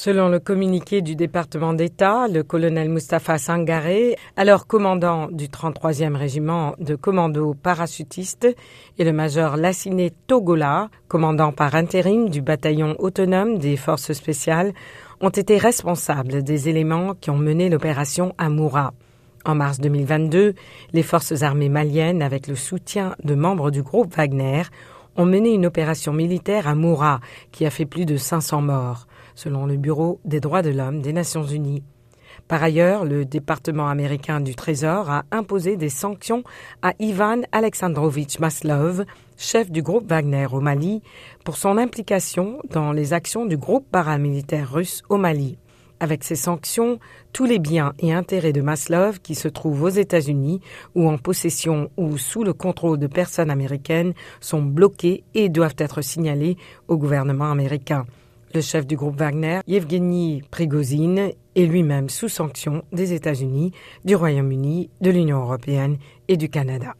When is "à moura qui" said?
26.68-27.66